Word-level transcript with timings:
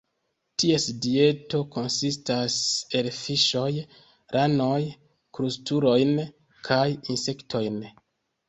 Ties 0.61 0.85
dieto 1.05 1.59
konsistas 1.75 2.55
el 3.01 3.11
fiŝoj, 3.17 3.69
ranoj, 4.37 4.81
krustulojn 5.39 6.19
kaj 6.71 6.85
insektojn. 6.97 7.79